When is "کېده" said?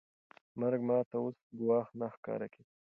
2.53-2.69